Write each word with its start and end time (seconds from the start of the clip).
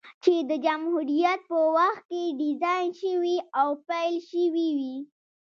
چې 0.23 0.33
د 0.49 0.51
جمهوريت 0.65 1.39
په 1.49 1.57
وخت 1.75 2.03
کې 2.11 2.23
ډيزاين 2.39 2.89
شوې 3.01 3.37
او 3.59 3.67
پېل 3.87 4.15
شوې 4.29 4.67
وې، 4.77 4.95